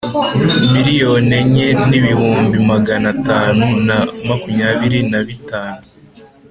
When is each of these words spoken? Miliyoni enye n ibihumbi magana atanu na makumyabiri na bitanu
Miliyoni 0.73 1.33
enye 1.41 1.67
n 1.89 1.91
ibihumbi 1.99 2.57
magana 2.71 3.05
atanu 3.15 3.65
na 3.87 3.97
makumyabiri 4.27 4.99
na 5.11 5.19
bitanu 5.27 5.83